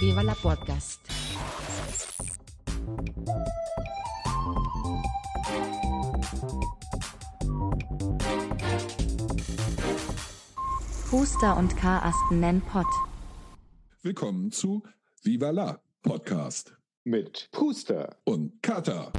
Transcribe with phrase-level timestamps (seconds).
[0.00, 1.00] Viva la Podcast.
[11.10, 12.86] Puster und Karasten nennen Pott.
[14.02, 14.84] Willkommen zu
[15.24, 19.10] Viva la Podcast mit Puster und Kata.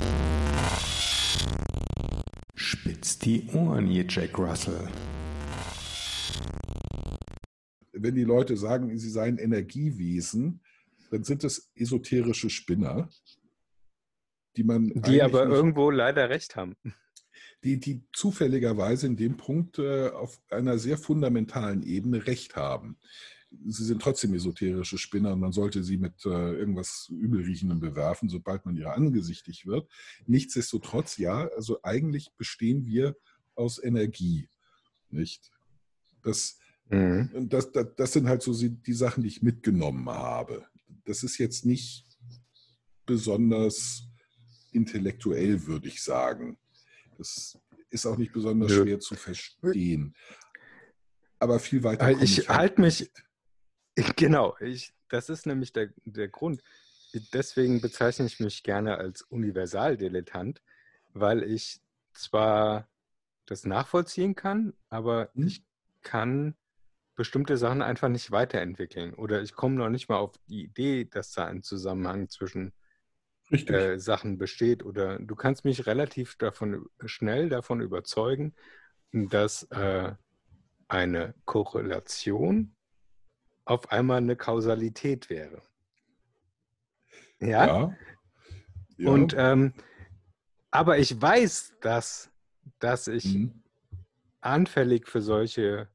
[2.55, 4.88] Spitzt die Ohren, ihr Jack Russell.
[7.91, 10.61] Wenn die Leute sagen, sie seien Energiewesen,
[11.12, 13.10] dann sind es esoterische Spinner,
[14.56, 14.89] die man.
[15.04, 16.75] Die aber irgendwo leider recht haben.
[17.64, 22.98] Die, die zufälligerweise in dem Punkt äh, auf einer sehr fundamentalen Ebene recht haben.
[23.65, 28.65] Sie sind trotzdem esoterische Spinner und man sollte sie mit äh, irgendwas Übelriechendem bewerfen, sobald
[28.65, 29.89] man ihr angesichtig wird.
[30.26, 33.17] Nichtsdestotrotz, ja, also eigentlich bestehen wir
[33.56, 34.48] aus Energie,
[35.09, 35.52] nicht?
[36.23, 37.50] Das, mhm.
[37.50, 40.66] das, das, das sind halt so die Sachen, die ich mitgenommen habe.
[41.09, 42.06] Das ist jetzt nicht
[43.08, 44.04] besonders
[44.72, 46.60] intellektuell, würde ich sagen.
[47.18, 47.58] Das
[47.90, 48.84] ist auch nicht besonders Nö.
[48.84, 50.16] schwer zu verstehen.
[51.40, 52.12] Aber viel weiter.
[52.12, 53.12] Ich, ich halt halte mich.
[54.16, 56.62] Genau, ich, das ist nämlich der, der Grund.
[57.34, 60.62] Deswegen bezeichne ich mich gerne als Universaldilettant,
[61.14, 61.82] weil ich
[62.14, 62.88] zwar
[63.48, 65.48] das nachvollziehen kann, aber hm.
[65.48, 65.66] ich
[66.02, 66.56] kann
[67.20, 69.14] bestimmte Sachen einfach nicht weiterentwickeln.
[69.14, 72.72] Oder ich komme noch nicht mal auf die Idee, dass da ein Zusammenhang zwischen
[73.52, 74.86] äh, Sachen besteht.
[74.86, 78.56] Oder du kannst mich relativ davon schnell davon überzeugen,
[79.11, 80.14] dass äh,
[80.88, 82.73] eine Korrelation
[83.66, 85.61] auf einmal eine Kausalität wäre.
[87.42, 87.67] Ja.
[87.67, 87.95] ja.
[88.95, 89.09] ja.
[89.11, 89.73] Und ähm,
[90.72, 92.31] aber ich weiß, dass,
[92.80, 93.61] dass ich mhm.
[94.39, 95.89] anfällig für solche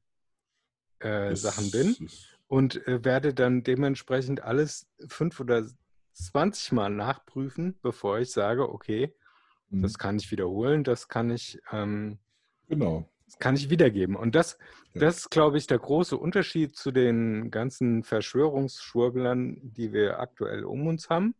[1.05, 2.09] äh, Sachen bin
[2.47, 5.65] und äh, werde dann dementsprechend alles fünf oder
[6.13, 9.13] 20 Mal nachprüfen, bevor ich sage, okay,
[9.69, 9.81] mhm.
[9.81, 12.17] das kann ich wiederholen, das kann ich, ähm,
[12.67, 13.09] genau.
[13.25, 14.15] das kann ich wiedergeben.
[14.15, 14.57] Und das,
[14.93, 15.01] ja.
[15.01, 20.87] das ist, glaube ich, der große Unterschied zu den ganzen Verschwörungsschwurblern, die wir aktuell um
[20.87, 21.35] uns haben.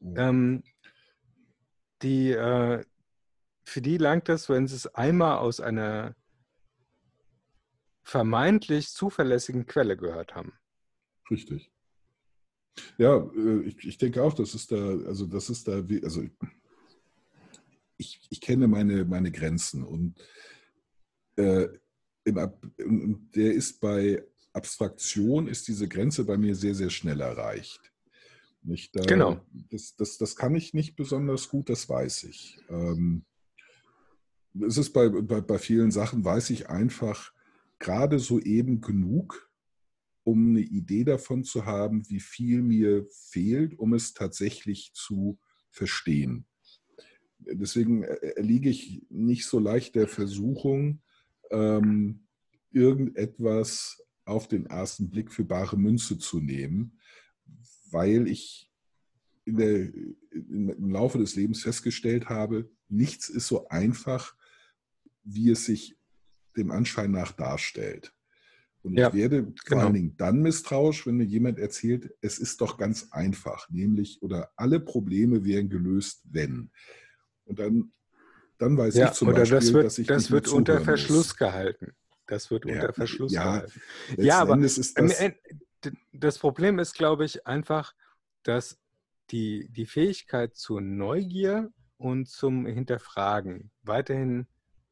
[0.00, 0.14] Mhm.
[0.16, 0.62] Ähm,
[2.02, 2.84] die, äh,
[3.64, 6.14] für die langt es, wenn sie es einmal aus einer
[8.04, 10.52] vermeintlich zuverlässigen Quelle gehört haben.
[11.30, 11.72] Richtig.
[12.98, 16.22] Ja, äh, ich, ich denke auch, das ist da, also das ist da, also
[17.96, 20.20] ich, ich kenne meine, meine Grenzen und
[21.36, 21.68] äh,
[22.24, 27.92] im, der ist bei Abstraktion ist diese Grenze bei mir sehr, sehr schnell erreicht.
[28.62, 29.40] Nicht, da, genau.
[29.70, 32.58] Das, das, das kann ich nicht besonders gut, das weiß ich.
[32.68, 33.24] Ähm,
[34.66, 37.33] es ist bei, bei, bei vielen Sachen, weiß ich einfach
[37.84, 39.52] gerade so eben genug,
[40.24, 45.38] um eine Idee davon zu haben, wie viel mir fehlt, um es tatsächlich zu
[45.70, 46.46] verstehen.
[47.38, 51.02] Deswegen erliege ich nicht so leicht der Versuchung,
[51.50, 52.26] ähm,
[52.70, 56.98] irgendetwas auf den ersten Blick für bare Münze zu nehmen,
[57.90, 58.72] weil ich
[59.44, 59.92] der,
[60.32, 64.34] im Laufe des Lebens festgestellt habe, nichts ist so einfach,
[65.22, 65.98] wie es sich
[66.56, 68.12] dem Anschein nach darstellt.
[68.82, 69.80] Und ja, ich werde vor genau.
[69.82, 74.50] allen Dingen dann misstrauisch, wenn mir jemand erzählt, es ist doch ganz einfach, nämlich oder
[74.56, 76.70] alle Probleme wären gelöst, wenn.
[77.46, 77.92] Und dann,
[78.58, 81.36] dann weiß ja, ich zum Beispiel, das wird, dass ich das wird unter Verschluss muss.
[81.36, 81.92] gehalten.
[82.26, 83.80] Das wird ja, unter Verschluss ja, gehalten.
[84.18, 84.94] Ja, aber das,
[86.12, 87.94] das Problem ist, glaube ich, einfach,
[88.42, 88.78] dass
[89.30, 94.46] die, die Fähigkeit zur Neugier und zum Hinterfragen weiterhin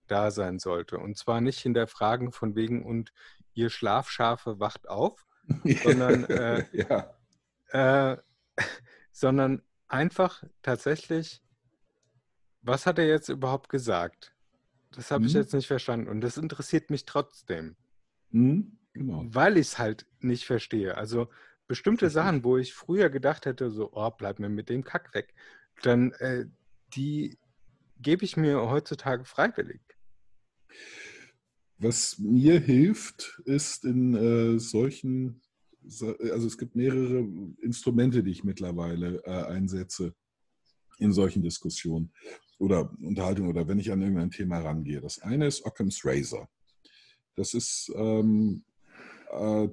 [0.06, 0.98] da sein sollte.
[0.98, 3.12] Und zwar nicht hinterfragen von wegen und
[3.54, 5.26] ihr Schlafschafe wacht auf,
[5.64, 7.14] sondern, äh, ja.
[8.12, 8.16] äh,
[9.12, 11.42] sondern einfach tatsächlich,
[12.62, 14.34] was hat er jetzt überhaupt gesagt?
[14.92, 15.28] Das habe mhm.
[15.28, 17.76] ich jetzt nicht verstanden und das interessiert mich trotzdem.
[18.30, 18.78] Mhm.
[18.92, 19.24] Genau.
[19.26, 20.96] Weil ich es halt nicht verstehe.
[20.96, 21.28] Also
[21.66, 22.10] bestimmte.
[22.10, 25.34] Sachen, wo ich früher gedacht hätte, so, oh, bleib mir mit dem Kack weg,
[25.82, 26.44] dann äh,
[26.94, 27.38] die
[28.02, 29.80] gebe ich mir heutzutage freiwillig.
[31.78, 35.40] Was mir hilft, ist in äh, solchen,
[35.82, 37.26] also es gibt mehrere
[37.60, 40.14] Instrumente, die ich mittlerweile äh, einsetze
[40.98, 42.12] in solchen Diskussionen
[42.58, 45.00] oder Unterhaltungen oder wenn ich an irgendein Thema rangehe.
[45.00, 46.48] Das eine ist Occam's Razor.
[47.34, 48.64] Das ist ähm,
[49.32, 49.68] äh,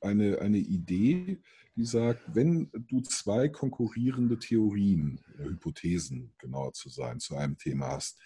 [0.00, 1.40] eine, eine Idee,
[1.76, 8.18] die sagt, wenn du zwei konkurrierende Theorien, Hypothesen genauer zu sein, zu einem Thema hast,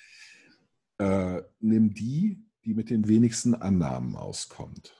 [0.98, 4.96] äh, nimm die, die mit den wenigsten Annahmen auskommt.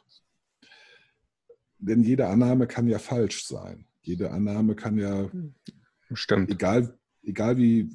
[1.79, 3.87] Denn jede Annahme kann ja falsch sein.
[4.03, 5.29] Jede Annahme kann ja,
[6.13, 6.51] Stimmt.
[6.51, 7.89] egal, egal wie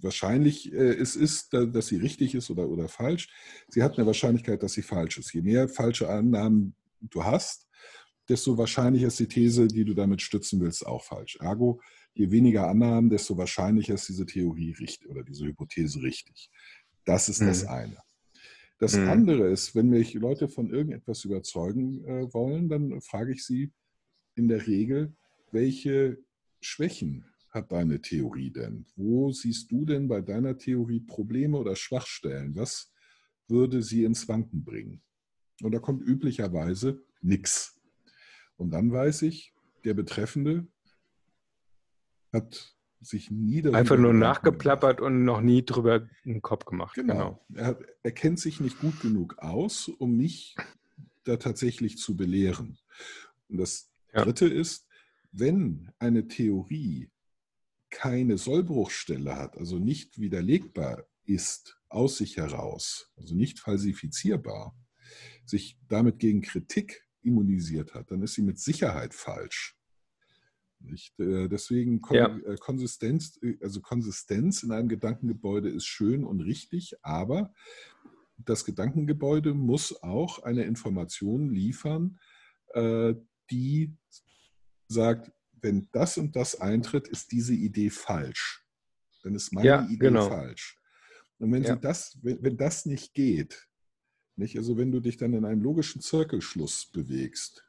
[0.00, 3.28] wahrscheinlich äh, es ist, da- dass sie richtig ist oder, oder falsch,
[3.68, 5.32] sie hat eine Wahrscheinlichkeit, dass sie falsch ist.
[5.32, 7.68] Je mehr falsche Annahmen du hast,
[8.30, 11.36] desto wahrscheinlicher ist die These, die du damit stützen willst, auch falsch.
[11.40, 11.80] Ergo,
[12.14, 16.50] je weniger Annahmen, desto wahrscheinlicher ist diese Theorie richtig oder diese Hypothese richtig.
[17.04, 17.68] Das ist das Mhm.
[17.68, 17.96] eine.
[18.78, 19.08] Das Mhm.
[19.08, 23.72] andere ist, wenn mich Leute von irgendetwas überzeugen äh, wollen, dann frage ich sie
[24.36, 25.12] in der Regel,
[25.50, 26.18] welche
[26.60, 28.86] Schwächen hat deine Theorie denn?
[28.94, 32.54] Wo siehst du denn bei deiner Theorie Probleme oder Schwachstellen?
[32.54, 32.92] Was
[33.48, 35.02] würde sie ins Wanken bringen?
[35.62, 37.79] Und da kommt üblicherweise nichts.
[38.60, 39.54] Und dann weiß ich,
[39.84, 40.66] der Betreffende
[42.30, 46.94] hat sich nie darüber Einfach nur nachgeplappert und noch nie drüber einen Kopf gemacht.
[46.94, 47.42] Genau.
[47.54, 50.56] Er, hat, er kennt sich nicht gut genug aus, um mich
[51.24, 52.78] da tatsächlich zu belehren.
[53.48, 54.24] Und das Ja.
[54.24, 54.86] Dritte ist,
[55.32, 57.08] wenn eine Theorie
[57.88, 64.76] keine Sollbruchstelle hat, also nicht widerlegbar ist aus sich heraus, also nicht falsifizierbar,
[65.46, 69.76] sich damit gegen Kritik immunisiert hat, dann ist sie mit Sicherheit falsch.
[70.80, 71.18] Nicht?
[71.20, 72.36] Äh, Deswegen Kon Ja.
[72.38, 77.52] äh, Konsistenz, äh, also Konsistenz in einem Gedankengebäude ist schön und richtig, aber
[78.38, 82.18] das Gedankengebäude muss auch eine Information liefern,
[83.50, 83.94] die
[84.88, 85.30] sagt,
[85.60, 88.64] wenn das und das eintritt, ist diese Idee falsch.
[89.22, 90.28] Dann ist meine Ja, Idee genau.
[90.28, 90.78] falsch.
[91.38, 91.74] Und wenn, Ja.
[91.74, 93.68] sie das, wenn, wenn das nicht geht,
[94.40, 97.64] nicht, also wenn du dich dann in einem logischen Zirkelschluss bewegst,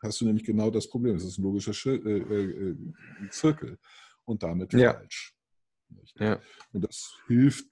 [0.00, 1.16] hast du nämlich genau das Problem.
[1.16, 2.76] Es ist ein logischer äh, äh, äh,
[3.30, 3.78] Zirkel
[4.24, 4.94] und damit Ja.
[4.94, 5.34] falsch.
[6.16, 6.40] Ja.
[6.72, 7.68] Und das hilft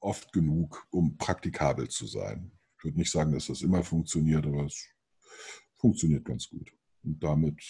[0.00, 2.50] oft genug, um praktikabel zu sein.
[2.78, 4.86] Ich würde nicht sagen, dass das immer funktioniert, aber es
[5.76, 6.70] funktioniert ganz gut.
[7.02, 7.60] Und damit,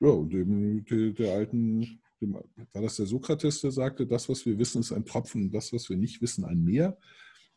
[0.00, 4.44] ja, und dem, der, der alten, dem, war das der Sokrates, der sagte, das, was
[4.46, 6.98] wir wissen, ist ein Tropfen, und das, was wir nicht wissen, ein Meer.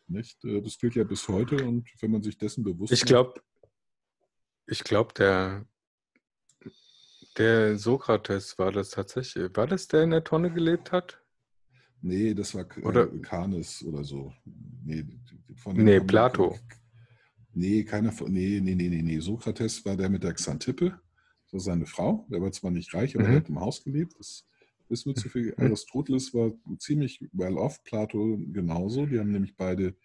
[0.07, 0.43] Nicht?
[0.43, 3.41] Äh, Das gilt ja bis heute und wenn man sich dessen bewusst Ich glaube,
[4.67, 5.65] ich glaube, der,
[7.37, 9.55] der Sokrates war das tatsächlich.
[9.55, 11.19] War das, der in der Tonne gelebt hat?
[12.01, 14.33] Nee, das war Oder- äh, Kanes oder so.
[14.83, 15.05] Nee,
[15.55, 16.57] von Nee, Plato.
[17.53, 18.31] Nee, keiner von.
[18.31, 19.19] Nee, nee, nee, nee, nee.
[19.19, 20.99] Sokrates war der mit der Xantippe.
[21.45, 22.25] Das war seine Frau.
[22.29, 23.31] Der war zwar nicht reich, aber Mhm.
[23.31, 24.15] er hat im Haus gelebt.
[24.17, 24.45] Das
[24.93, 25.53] wissen wir zu viel.
[25.57, 25.65] Mhm.
[25.73, 29.05] Aristoteles war ziemlich well off, Plato genauso.
[29.05, 29.95] Die haben nämlich beide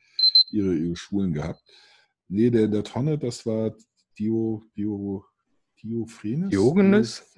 [0.50, 1.62] ihre, ihre Schulen gehabt.
[2.28, 3.74] Nee, der in der Tonne, das war
[4.18, 5.24] Dio, Dio,
[5.82, 6.50] Diophrines?
[6.50, 7.34] Diogenes?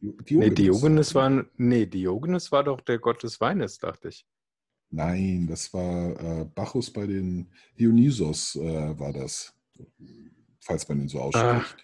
[0.00, 4.26] Dio- Nee, Diogenes war, nee, Diogenes war doch der Gott des Weines, dachte ich.
[4.90, 7.48] Nein, das war äh, Bacchus bei den
[7.78, 9.54] Dionysos äh, war das,
[10.60, 11.76] falls man ihn so ausspricht.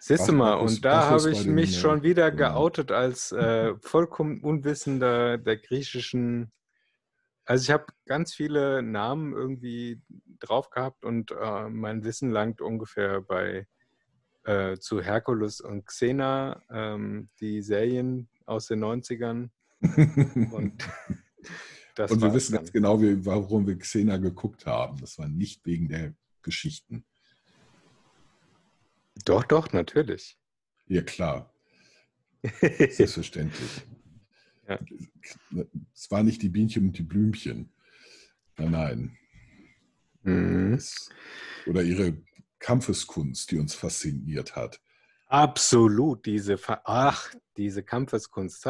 [0.00, 2.54] Siehst du mal, und da habe ich mich schon wieder genau.
[2.54, 6.50] geoutet als äh, vollkommen Unwissender der griechischen.
[7.44, 10.00] Also ich habe ganz viele Namen irgendwie
[10.38, 13.66] drauf gehabt und äh, mein Wissen langt ungefähr bei
[14.44, 19.50] äh, zu Herkules und Xena, ähm, die Serien aus den 90ern.
[20.50, 20.88] Und
[22.08, 24.98] Und wir wissen ganz genau, warum wir Xena geguckt haben.
[25.00, 27.04] Das war nicht wegen der Geschichten.
[29.24, 30.38] Doch, doch, natürlich.
[30.86, 31.52] Ja, klar,
[32.60, 33.86] selbstverständlich.
[34.68, 34.78] Ja.
[35.94, 37.72] Es war nicht die Bienchen und die Blümchen.
[38.56, 39.18] Nein, nein.
[40.22, 40.80] Mhm.
[41.66, 42.22] Oder ihre
[42.58, 44.80] Kampfeskunst, die uns fasziniert hat.
[45.26, 48.66] Absolut, diese, Ver ach, diese Kampfeskunst.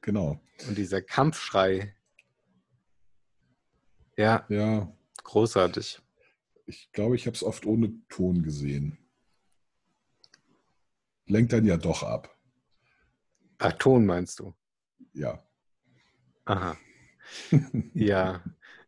[0.00, 0.40] Genau.
[0.68, 1.94] Und dieser Kampfschrei.
[4.16, 6.00] Ja, Ja, großartig.
[6.66, 8.98] Ich glaube, ich habe es oft ohne Ton gesehen.
[11.26, 12.36] Lenkt dann ja doch ab.
[13.58, 14.54] Ach, Ton meinst du?
[15.12, 15.42] Ja.
[16.44, 16.76] Aha.
[17.94, 18.42] Ja.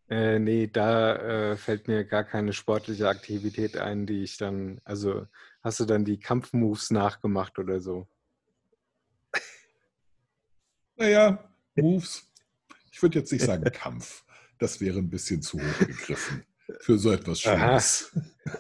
[0.09, 5.27] Äh, nee, da äh, fällt mir gar keine sportliche Aktivität ein, die ich dann, also
[5.63, 8.07] hast du dann die Kampfmoves nachgemacht oder so?
[10.97, 12.31] Naja, Moves.
[12.93, 14.25] Ich würde jetzt nicht sagen Kampf.
[14.59, 16.45] Das wäre ein bisschen zu hoch gegriffen
[16.81, 17.41] für so etwas.
[17.41, 18.11] Schönes.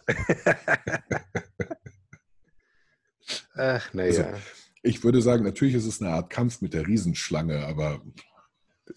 [3.56, 4.38] Ach, Also, naja.
[4.82, 8.02] Ich würde sagen, natürlich ist es eine Art Kampf mit der Riesenschlange, aber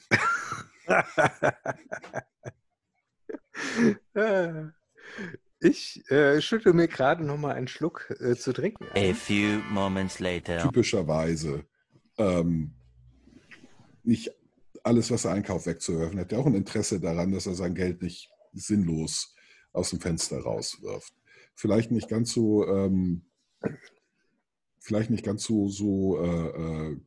[5.60, 8.86] Ich äh, schütte mir gerade noch mal einen Schluck äh, zu trinken.
[8.94, 9.16] A ein.
[9.16, 10.60] few moments later.
[10.60, 11.66] typischerweise
[12.18, 12.76] ähm,
[14.04, 14.32] nicht
[14.84, 16.18] alles, was er einkauft, wegzuwerfen.
[16.18, 19.36] Er hat ja auch ein Interesse daran, dass er sein Geld nicht sinnlos
[19.74, 21.13] aus dem Fenster rauswirft.
[21.56, 23.24] vielleicht nicht ganz so, ähm,
[24.80, 26.98] vielleicht nicht ganz so, so äh, äh,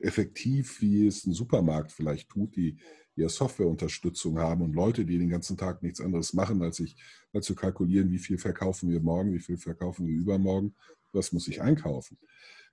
[0.00, 2.78] effektiv, wie es ein Supermarkt vielleicht tut, die
[3.16, 6.96] ja Softwareunterstützung haben und Leute, die den ganzen Tag nichts anderes machen, als, ich,
[7.32, 10.74] als zu kalkulieren, wie viel verkaufen wir morgen, wie viel verkaufen wir übermorgen,
[11.12, 12.18] was muss ich einkaufen.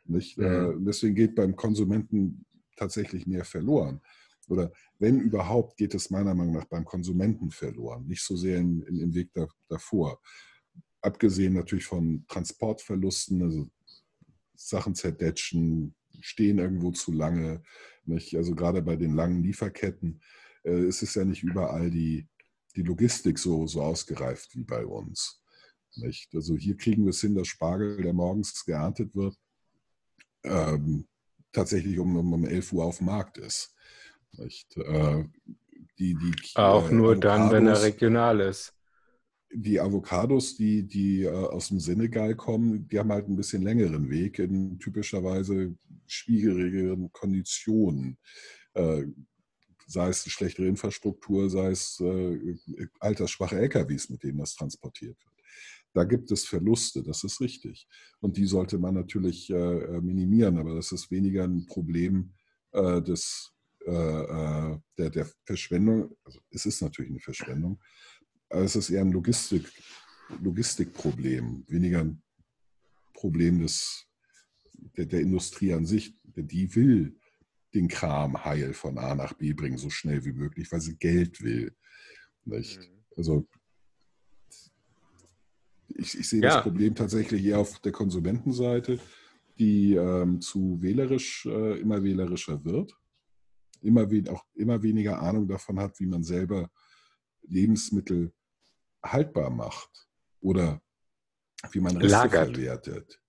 [0.06, 0.38] Nicht?
[0.38, 0.86] Mhm.
[0.86, 2.46] deswegen geht beim Konsumenten
[2.78, 4.00] tatsächlich mehr verloren.
[4.48, 8.82] Oder wenn überhaupt, geht es meiner Meinung nach beim Konsumenten verloren, nicht so sehr in,
[8.84, 10.20] in, im Weg da, davor.
[11.02, 13.70] Abgesehen natürlich von Transportverlusten, also
[14.56, 17.62] Sachen zerdetschen, stehen irgendwo zu lange.
[18.06, 18.36] Nicht?
[18.36, 20.22] Also gerade bei den langen Lieferketten
[20.64, 22.28] äh, ist es ja nicht überall die,
[22.76, 25.42] die Logistik so, so ausgereift wie bei uns.
[25.96, 26.34] Nicht?
[26.34, 29.36] Also hier kriegen wir es hin, dass Spargel, der morgens geerntet wird,
[30.44, 31.08] ähm,
[31.52, 33.76] tatsächlich um, um, um 11 Uhr auf dem Markt ist.
[34.34, 34.78] Nicht?
[34.78, 35.24] Äh,
[36.00, 38.74] die, die, Auch äh, nur dann, wenn er regional ist.
[39.52, 44.10] Die Avocados, die, die äh, aus dem Senegal kommen, die haben halt ein bisschen längeren
[44.10, 48.18] Weg in typischerweise schwierigeren Konditionen.
[48.74, 49.04] Äh,
[49.88, 52.58] sei es schlechtere Infrastruktur, sei es äh,
[53.00, 55.34] altersschwache LKWs, mit denen das transportiert wird.
[55.94, 57.88] Da gibt es Verluste, das ist richtig.
[58.20, 62.34] Und die sollte man natürlich minimieren, aber das ist weniger ein Problem
[62.76, 63.57] des,
[63.88, 66.16] äh, äh, der, der Verschwendung.
[66.26, 67.82] Also es ist natürlich eine Verschwendung,
[68.50, 69.66] aber es ist eher ein Logistik,
[70.42, 72.22] Logistikproblem, weniger ein
[73.14, 74.06] Problem des,
[74.98, 76.18] der, der Industrie an sich.
[76.24, 77.18] Die will
[77.74, 81.42] den Kram heil von A nach B bringen, so schnell wie möglich, weil sie Geld
[81.42, 81.74] will.
[82.44, 82.80] Nicht?
[82.80, 83.04] Mhm.
[83.16, 83.48] Also
[85.88, 86.56] ich, ich sehe ja.
[86.56, 89.00] das Problem tatsächlich eher auf der Konsumentenseite,
[89.58, 92.94] die ähm, zu wählerisch, äh, immer wählerischer wird,
[93.82, 96.70] immer, we auch immer weniger Ahnung davon hat, wie man selber
[97.44, 98.34] Lebensmittel
[99.04, 100.08] haltbar macht
[100.42, 100.82] oder
[101.72, 102.56] wie man Reste lagert.
[102.56, 103.20] verwertet.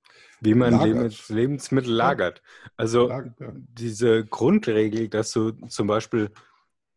[0.40, 1.28] Wie man lagert.
[1.28, 2.42] Lebensmittel lagert.
[2.76, 3.52] Also lagert, ja.
[3.54, 6.30] diese Grundregel, dass du zum Beispiel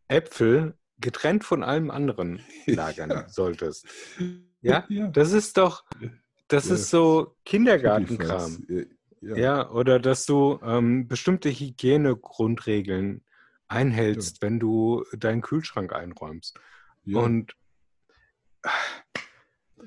[0.07, 3.29] Äpfel getrennt von allem anderen lagern ja.
[3.29, 3.87] solltest.
[4.63, 4.85] Ja?
[4.89, 5.07] ja?
[5.07, 5.83] das ist doch,
[6.47, 8.63] das ist so Kindergartenkram.
[9.19, 9.35] Ja.
[9.35, 9.71] ja.
[9.71, 13.23] oder dass du ähm, bestimmte Hygienegrundregeln
[13.71, 16.59] einhältst, wenn du deinen Kühlschrank einräumst.
[17.05, 17.55] Und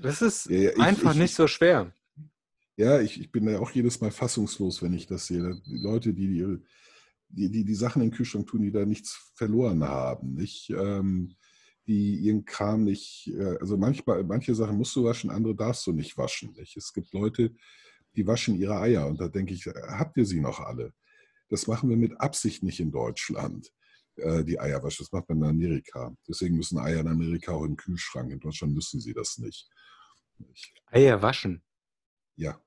[0.00, 1.92] das ist ich, einfach ich, nicht so schwer.
[2.76, 5.60] Ja, ich, ich bin ja auch jedes Mal fassungslos, wenn ich das sehe.
[5.66, 6.28] Die Leute, die
[7.28, 10.34] die, die, die, Sachen in den Kühlschrank tun, die da nichts verloren haben.
[10.34, 10.70] Nicht?
[10.70, 11.36] Ähm,
[11.86, 15.92] die ihren Kram nicht, äh, also manchmal, manche Sachen musst du waschen, andere darfst du
[15.92, 16.52] nicht waschen.
[16.56, 16.76] Nicht?
[16.76, 17.54] Es gibt Leute,
[18.16, 20.92] die waschen ihre Eier und da denke ich, habt ihr sie noch alle?
[21.54, 23.72] Das machen wir mit Absicht nicht in Deutschland,
[24.16, 25.04] äh, die Eierwasche.
[25.04, 26.12] Das macht man in Amerika.
[26.28, 28.32] Deswegen müssen Eier in Amerika auch im Kühlschrank.
[28.32, 29.70] In Deutschland müssen sie das nicht.
[30.86, 31.62] Eier waschen?
[32.34, 32.60] Ja.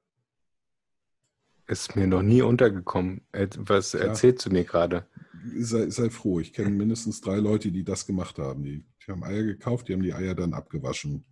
[1.68, 3.28] Ist mir noch nie untergekommen.
[3.58, 4.50] Was erzählst ja.
[4.50, 5.06] du mir gerade?
[5.56, 6.40] sei, sei froh.
[6.40, 8.64] Ich kenne mindestens drei Leute, die das gemacht haben.
[8.64, 11.26] Die, die haben Eier gekauft, die haben die Eier dann abgewaschen.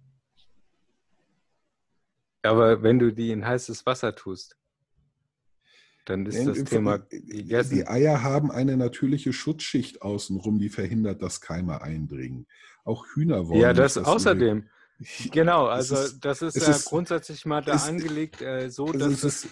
[2.44, 4.58] Aber wenn du die in heißes Wasser tust,
[6.06, 7.76] dann ist das Thema gegessen.
[7.76, 12.48] Die Eier haben eine natürliche Schutzschicht außenrum, die verhindert, dass Keime eindringen.
[12.84, 13.62] Auch Hühner wollen.
[13.62, 14.70] Ja, das außerdem.
[15.34, 18.98] Genau, also ist, das ist ja ist, grundsätzlich mal da ist, angelegt, äh, so also
[18.98, 19.48] dass es,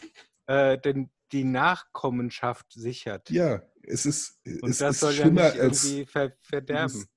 [0.48, 3.30] äh, den, die Nachkommenschaft sichert.
[3.30, 6.94] Ja, es ist, Und es das ist soll schlimmer ja nicht irgendwie als ver verderben.
[6.94, 7.10] Dieses,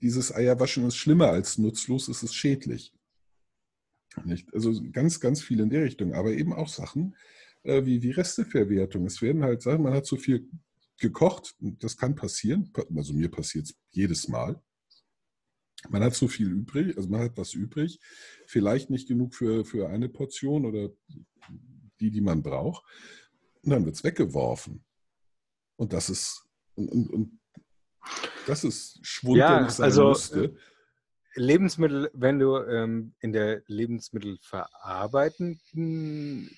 [0.00, 2.92] dieses, Eierwaschen ist schlimmer als nutzlos, es ist schädlich.
[4.24, 4.52] Nicht?
[4.52, 7.14] Also ganz, ganz viel in der Richtung, aber eben auch Sachen
[7.62, 9.06] äh, wie, wie Resteverwertung.
[9.06, 10.48] Es werden halt Sachen, man hat zu viel
[10.98, 14.60] gekocht, das kann passieren, also mir passiert es jedes Mal.
[15.88, 18.00] Man hat zu viel übrig, also man hat was übrig,
[18.46, 20.90] vielleicht nicht genug für, für eine Portion oder
[22.00, 22.84] die, die man braucht.
[23.62, 24.84] Und dann wird es weggeworfen.
[25.76, 27.38] Und das ist, und, und, und
[28.46, 30.44] das ist Schwund, ja, also, müsste.
[30.44, 30.54] Äh,
[31.34, 36.50] Lebensmittel, wenn du ähm, in der Lebensmittelverarbeitenden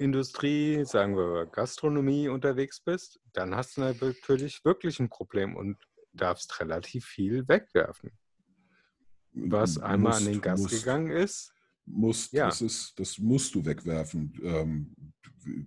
[0.00, 5.76] Industrie, sagen wir Gastronomie unterwegs bist, dann hast du natürlich wirklich ein Problem und
[6.12, 8.10] darfst relativ viel wegwerfen.
[9.32, 11.52] Was einmal musst, an den Gast musst, gegangen ist.
[11.86, 12.46] Musst, ja.
[12.46, 14.32] das, ist, das musst du wegwerfen.
[14.42, 14.94] Ähm,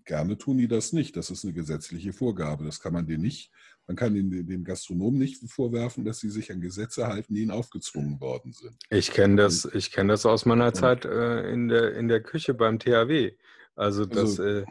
[0.06, 1.16] gerne tun die das nicht.
[1.16, 2.66] Das ist eine gesetzliche Vorgabe.
[2.66, 3.52] Das kann man denen nicht,
[3.88, 7.52] man kann den, den Gastronomen nicht vorwerfen, dass sie sich an Gesetze halten, die ihnen
[7.52, 8.76] aufgezwungen worden sind.
[8.90, 12.54] Ich kenne das, ich kenne das aus meiner Zeit äh, in, der, in der Küche
[12.54, 13.34] beim THW.
[13.76, 14.66] Also das, also, äh,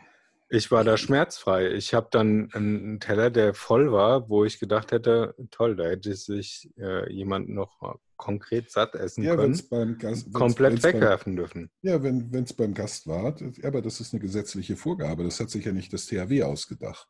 [0.48, 1.72] ich war da schmerzfrei.
[1.72, 6.14] Ich habe dann einen Teller, der voll war, wo ich gedacht hätte, toll, da hätte
[6.14, 10.72] sich äh, jemand noch konkret satt essen Ja, wenn können, es beim Gast wenn's- komplett
[10.74, 11.70] wenn's beim- wegwerfen dürfen.
[11.80, 15.24] Ja, wenn es beim Gast war, aber das ist eine gesetzliche Vorgabe.
[15.24, 17.08] Das hat sich ja nicht das THW ausgedacht.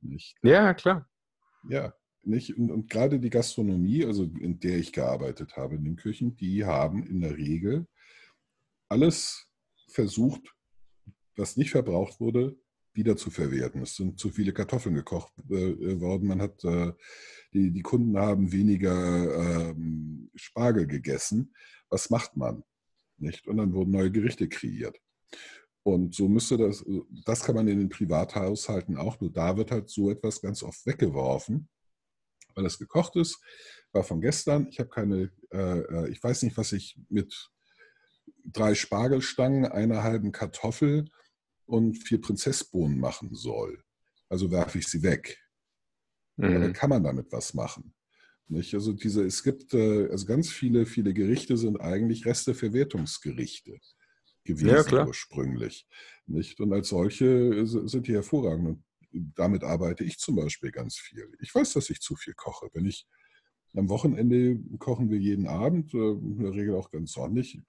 [0.00, 0.36] Nicht?
[0.42, 1.08] Ja, klar.
[1.68, 2.56] Ja, nicht?
[2.56, 6.64] Und, und gerade die Gastronomie, also in der ich gearbeitet habe, in den Küchen, die
[6.66, 7.86] haben in der Regel
[8.88, 9.46] alles
[9.88, 10.54] versucht,
[11.38, 12.56] was nicht verbraucht wurde,
[12.92, 13.82] wieder zu verwerten.
[13.82, 16.28] Es sind zu viele Kartoffeln gekocht äh, worden.
[16.28, 16.92] Man hat, äh,
[17.52, 21.54] die, die Kunden haben weniger ähm, Spargel gegessen.
[21.90, 22.64] Was macht man?
[23.18, 23.46] Nicht?
[23.46, 25.00] Und dann wurden neue Gerichte kreiert.
[25.84, 26.84] Und so müsste das,
[27.24, 30.84] das kann man in den Privathaushalten auch, nur da wird halt so etwas ganz oft
[30.84, 31.68] weggeworfen,
[32.54, 33.40] weil es gekocht ist,
[33.92, 34.68] war von gestern.
[34.70, 37.50] Ich habe keine, äh, äh, ich weiß nicht, was ich mit
[38.44, 41.06] drei Spargelstangen, einer halben Kartoffel
[41.68, 43.82] und vier Prinzessbohnen machen soll.
[44.28, 45.38] Also werfe ich sie weg.
[46.40, 46.72] Aber dann Mhm.
[46.72, 47.94] kann man damit was machen.
[48.48, 48.74] Nicht?
[48.74, 53.78] Also diese, es gibt, äh, also ganz viele, viele Gerichte sind eigentlich Resteverwertungsgerichte
[54.44, 55.86] gewesen Ja, ursprünglich.
[56.26, 56.60] Nicht?
[56.60, 58.68] Und als solche äh, sind die hervorragend.
[58.68, 58.84] Und
[59.36, 61.30] damit arbeite ich zum Beispiel ganz viel.
[61.40, 62.68] Ich weiß, dass ich zu viel koche.
[62.72, 63.06] Wenn ich
[63.74, 67.60] am Wochenende kochen wir jeden Abend, äh, in der Regel auch ganz ordentlich.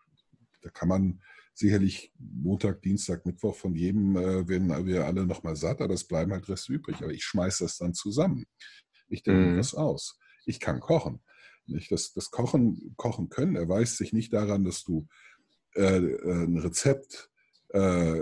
[0.61, 1.21] Da kann man
[1.59, 6.31] sicherlich Montag, Dienstag, Mittwoch von jedem äh, werden wir alle nochmal satt, aber es bleiben
[6.31, 6.97] halt Reste übrig.
[7.03, 8.45] Aber ich schmeiße das dann zusammen.
[9.09, 9.57] Ich denke Mhm.
[9.57, 10.17] was aus.
[10.45, 11.19] Ich kann kochen.
[11.67, 11.91] Nicht?
[11.91, 15.07] Das, das Kochen, Kochen können erweist sich nicht daran, dass du
[15.75, 17.29] äh, äh, ein Rezept
[17.73, 18.21] äh,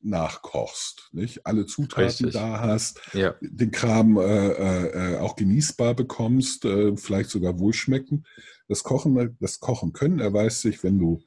[0.00, 1.44] nachkochst, nicht?
[1.44, 2.32] alle Zutaten Richtig.
[2.32, 8.24] da hast, Ja, den Kram äh, äh, äh, auch genießbar bekommst, äh, vielleicht sogar wohlschmecken.
[8.68, 11.20] Das Kochen, das Kochen können erweist sich, wenn du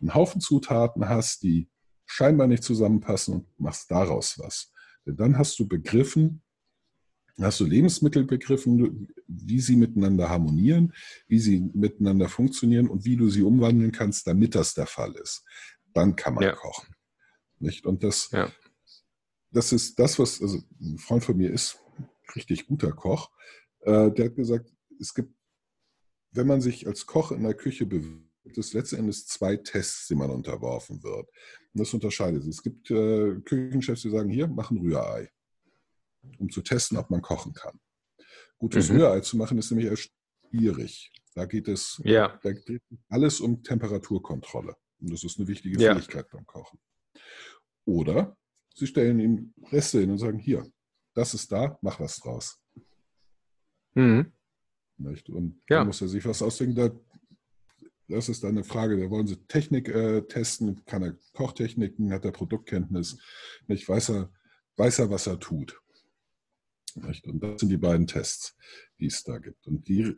[0.00, 1.68] einen Haufen Zutaten hast, die
[2.06, 4.72] scheinbar nicht zusammenpassen und machst daraus was.
[5.04, 6.42] Denn dann hast du begriffen,
[7.40, 10.92] hast du Lebensmittel begriffen, wie sie miteinander harmonieren,
[11.26, 15.44] wie sie miteinander funktionieren und wie du sie umwandeln kannst, damit das der Fall ist.
[15.92, 16.52] Dann kann man Ja.
[16.54, 16.94] kochen.
[17.58, 17.86] Nicht?
[17.86, 18.50] Und das, Ja.
[19.50, 21.78] das ist das, was, also ein Freund von mir ist
[22.34, 23.30] richtig guter Koch,
[23.80, 25.34] äh, der hat gesagt, es gibt,
[26.32, 30.06] wenn man sich als Koch in der Küche bewegt, gibt es letzten Endes zwei Tests,
[30.06, 31.28] die man unterworfen wird.
[31.74, 32.54] Und das unterscheidet sich.
[32.54, 35.30] Es gibt äh, Küchenchefs, die sagen, hier, mach ein Rührei,
[36.38, 37.78] um zu testen, ob man kochen kann.
[38.58, 38.96] Gutes Mhm.
[38.98, 40.10] Rührei zu machen ist nämlich erst
[40.48, 41.12] schwierig.
[41.34, 44.74] Da geht es ja, da geht alles um Temperaturkontrolle.
[45.00, 45.92] Und das ist eine wichtige Ja.
[45.94, 46.78] Fähigkeit beim Kochen.
[47.84, 48.36] Oder
[48.74, 50.70] Sie stellen ihm Reste hin und sagen, hier,
[51.14, 52.58] das ist da, mach was draus.
[53.94, 54.32] mhm.
[54.98, 55.28] Nicht?
[55.28, 55.80] Und Ja.
[55.80, 56.74] da muss er sich was ausdenken.
[56.74, 56.90] Da,
[58.08, 62.24] das ist dann eine Frage, da wollen Sie Technik äh, testen, kann er Kochtechniken, hat
[62.24, 63.18] er Produktkenntnis,
[63.66, 63.88] nicht?
[63.88, 64.32] Weiß, er,
[64.76, 65.80] weiß er, was er tut.
[66.94, 67.26] Nicht?
[67.26, 68.56] Und das sind die beiden Tests,
[68.98, 69.66] die es da gibt.
[69.66, 70.14] Und die,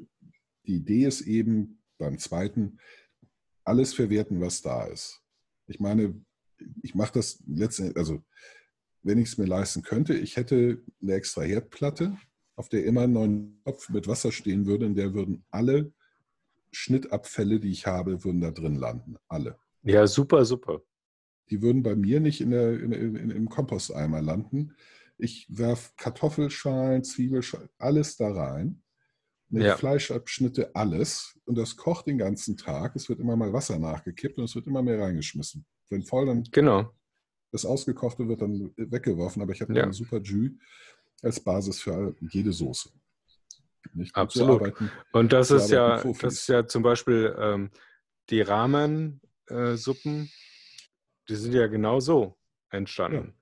[0.67, 2.79] die Idee ist eben beim zweiten,
[3.65, 5.23] alles verwerten, was da ist.
[5.67, 6.25] Ich meine,
[6.83, 8.25] ich mache das letztendlich, also
[9.03, 12.17] wenn ich es mir leisten könnte, ich hätte eine extra Herdplatte,
[12.57, 15.93] auf der immer ein neuer Topf mit Wasser stehen würde, in der würden alle
[16.73, 19.17] Schnittabfälle, die ich habe, würden da drin landen.
[19.29, 19.59] Alle.
[19.83, 20.81] ja, super, super.
[21.51, 24.75] Die würden bei mir nicht in der, in, in, im Komposteimer landen.
[25.17, 28.83] Ich werfe Kartoffelschalen, Zwiebelschalen, alles da rein.
[29.51, 29.77] Mit Ja.
[29.77, 31.39] Fleischabschnitte, alles.
[31.47, 32.95] Und das kocht den ganzen Tag.
[32.97, 35.65] Es wird immer mal Wasser nachgekippt und es wird immer mehr reingeschmissen.
[35.89, 36.93] Wenn voll, dann Genau.
[37.51, 39.85] das Ausgekochte wird dann weggeworfen, aber ich habe Ja.
[39.85, 40.51] eine super Jus
[41.23, 42.91] als Basis für jede Soße.
[43.95, 44.15] Nicht?
[44.17, 44.75] Absolut.
[45.13, 46.21] Und das ist ja, Profis.
[46.23, 47.71] das ist ja zum Beispiel ähm,
[48.31, 50.31] die Ramen-Suppen,
[51.29, 52.37] die sind ja genau so
[52.71, 53.35] entstanden.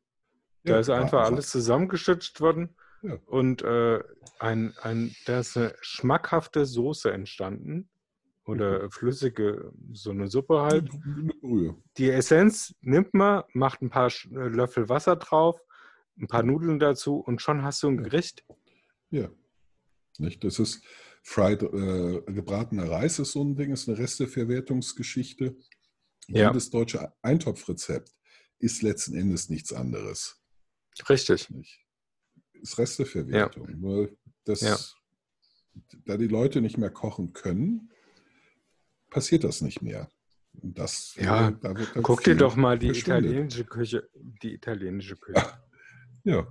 [0.64, 3.18] Da Ja, ist einfach also- alles zusammengeschüttet worden Ja.
[3.26, 4.02] und äh,
[4.38, 7.88] ein, ein, da ist eine schmackhafte Soße entstanden
[8.44, 10.90] oder flüssige, so eine Suppe halt.
[10.92, 11.76] Eine Brühe.
[11.96, 15.60] Die Essenz nimmt man, macht ein paar äh, Löffel Wasser drauf,
[16.20, 18.02] ein paar Nudeln dazu und schon hast du ein Ja.
[18.04, 18.44] Gericht.
[19.10, 19.28] Ja.
[20.20, 20.44] Nicht?
[20.44, 20.82] Das ist
[21.22, 25.56] fried, äh, gebratener Reis ist so ein Ding, ist eine Resteverwertungsgeschichte.
[26.28, 26.48] Ja.
[26.48, 28.10] Jedes deutsche Eintopfrezept
[28.58, 30.42] ist letzten Endes nichts anderes.
[31.08, 31.50] Richtig.
[31.50, 31.80] Nicht?
[32.54, 33.78] Ist Resteverwertung.
[33.78, 34.78] Nur das, Ja.
[36.04, 37.90] da die Leute nicht mehr kochen können,
[39.10, 40.10] passiert das nicht mehr.
[40.62, 45.34] Und das, Ja, äh, da Guck dir doch mal die italienische Küche, die italienische Küche.
[46.24, 46.44] Ja,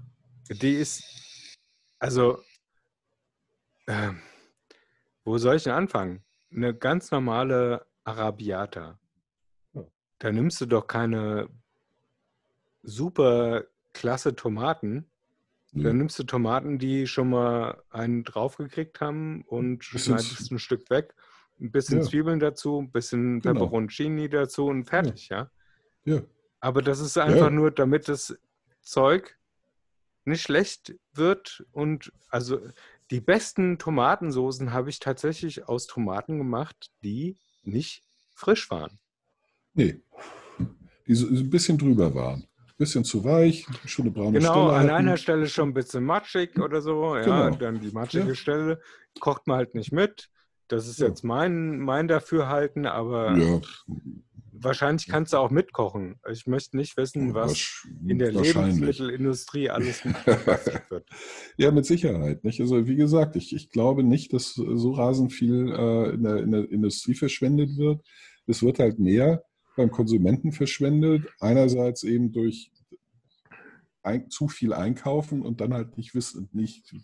[0.50, 1.04] Die ist,
[2.00, 2.42] also,
[3.88, 4.20] ähm,
[5.24, 6.24] wo soll ich denn anfangen?
[6.52, 9.00] Eine ganz normale Arabiata.
[9.74, 9.84] Ja.
[10.20, 11.50] Da nimmst du doch keine
[12.84, 15.10] super klasse Tomaten.
[15.78, 21.14] Da nimmst du Tomaten, die schon mal einen draufgekriegt haben und schneidest ein Stück weg
[21.60, 22.06] ein bisschen Ja.
[22.06, 23.62] Zwiebeln dazu, ein bisschen Genau.
[23.66, 25.50] Peperoncini dazu und fertig, ja.
[26.06, 26.22] Ja.
[26.60, 27.50] Aber das ist einfach Ja.
[27.50, 28.38] nur, damit das
[28.82, 29.38] Zeug
[30.24, 32.60] nicht schlecht wird und also
[33.12, 39.00] die besten Tomatensoßen habe ich tatsächlich aus Tomaten gemacht, die nicht frisch waren.
[39.74, 40.02] Nee.
[41.08, 42.42] Die so ein bisschen drüber waren.
[42.58, 44.90] Ein bisschen zu weich, schon eine braune Genau, Stelle an hatten.
[44.90, 47.16] einer Stelle schon ein bisschen matschig oder so.
[47.16, 47.56] Ja, Genau.
[47.58, 48.36] dann die matschige Ja.
[48.36, 48.82] Stelle
[49.20, 50.30] kocht man halt nicht mit.
[50.68, 51.08] Das ist Ja.
[51.08, 53.62] jetzt mein, mein Dafürhalten, aber Ja,
[54.62, 56.20] wahrscheinlich kannst du auch mitkochen.
[56.32, 58.32] Ich möchte nicht wissen, was in der.
[58.32, 60.04] Lebensmittelindustrie alles
[60.90, 61.08] wird.
[61.58, 62.44] Ja, mit Sicherheit.
[62.44, 62.60] Nicht?
[62.62, 66.52] Also wie gesagt, ich, ich glaube nicht, dass so rasend viel äh, in, der, in
[66.52, 68.02] der Industrie verschwendet wird.
[68.48, 69.44] Es wird halt mehr
[69.76, 71.28] beim Konsumenten verschwendet.
[71.40, 72.72] Einerseits eben durch
[74.06, 76.96] ein, zu viel einkaufen und dann halt nicht wissen, nicht,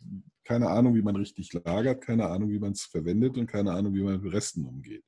[0.44, 3.94] keine Ahnung, wie man richtig lagert, keine Ahnung, wie man es verwendet und keine Ahnung,
[3.94, 5.04] wie man mit Resten umgeht,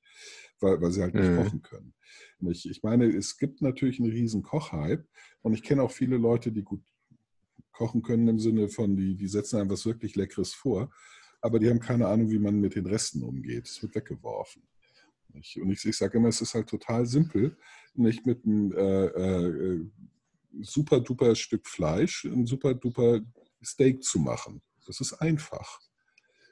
[0.63, 1.35] weil, weil sie halt nicht Mhm.
[1.35, 1.93] kochen können.
[2.39, 2.65] Nicht?
[2.65, 5.05] Ich meine, es gibt natürlich einen riesen Kochhype
[5.41, 6.81] und ich kenne auch viele Leute, die gut
[7.71, 10.91] kochen können im Sinne von, die, die setzen einem was wirklich Leckeres vor,
[11.41, 13.67] aber die haben keine Ahnung, wie man mit den Resten umgeht.
[13.67, 14.63] Es wird weggeworfen.
[15.33, 15.57] Nicht?
[15.57, 17.57] Und ich, ich sage immer, es ist halt total simpel,
[17.95, 19.85] nicht mit einem äh, äh,
[20.61, 23.21] super duper Stück Fleisch ein super duper
[23.63, 24.61] Steak zu machen.
[24.85, 25.79] Das ist einfach.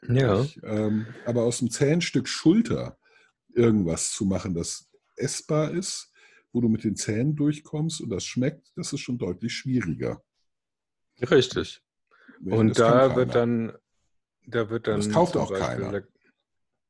[0.07, 0.41] Ja.
[0.41, 0.59] Nicht?
[0.63, 2.97] Ähm, aber aus einem zähen Stück Schulter
[3.53, 6.11] irgendwas zu machen, das essbar ist,
[6.51, 10.23] wo du mit den Zähnen durchkommst und das schmeckt, das ist schon deutlich schwieriger.
[11.21, 11.81] Richtig.
[12.39, 12.57] Nicht?
[12.57, 13.77] Und da wird dann,
[14.45, 14.97] da wird dann.
[14.97, 16.03] Das kauft auch keiner.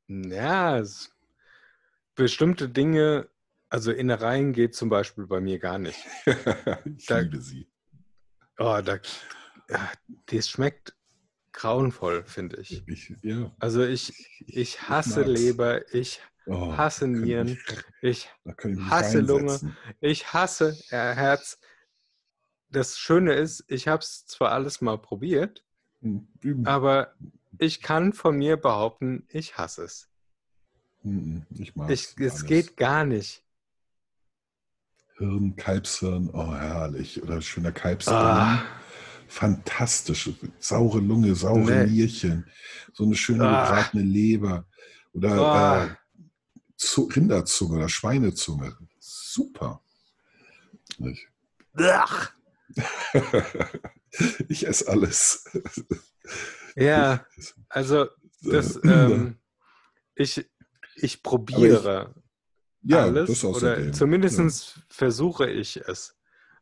[0.07, 1.13] Ja, es,
[2.15, 3.29] bestimmte Dinge,
[3.69, 5.99] also Innereien geht zum Beispiel bei mir gar nicht.
[6.97, 7.67] ich da- liebe sie.
[8.57, 8.99] Oh, da,
[9.69, 9.91] ja,
[10.27, 10.95] das schmeckt
[11.51, 12.83] grauenvoll, finde ich.
[12.87, 13.55] Ich, ja.
[13.59, 14.13] Also ich,
[14.45, 15.31] ich hasse mag's.
[15.31, 17.57] Leber, ich Oh, hasse ich Nieren,
[18.01, 19.43] ich ich hasse Lunge.
[19.51, 19.77] reinsetzen.
[19.99, 21.59] Ich hasse äh, Herz.
[22.69, 25.63] Das Schöne ist, ich habe es zwar alles mal probiert,
[26.01, 26.65] Hm, üben.
[26.65, 27.13] aber
[27.57, 30.09] ich kann von mir behaupten, ich hasse es.
[31.03, 33.43] Hm, Ich mag Ich, es geht gar nicht.
[35.17, 37.21] Hirn, Kalbshirn, oh herrlich.
[37.21, 38.37] Oder schöner Kalbsdarm.
[38.59, 38.63] Ah,
[39.27, 40.29] Fantastisch.
[40.59, 41.87] Saure Lunge, saure Nee.
[41.91, 42.45] Nierchen.
[42.93, 43.65] So eine schöne Ah.
[43.65, 44.65] gebratene Leber.
[45.13, 45.85] Oder Ah.
[45.85, 45.89] äh,
[47.15, 48.77] Rinderzunge oder Schweinezunge.
[48.99, 49.81] Super.
[50.97, 51.27] Nicht?
[51.77, 52.33] ach.
[54.49, 55.45] ich esse alles.
[56.75, 57.25] ja,
[57.69, 58.07] also
[58.41, 59.37] das, Äh, ähm,
[60.15, 60.49] ich,
[60.95, 62.15] ich probiere
[62.81, 66.17] ja, alles oder zumindest versuche ich es.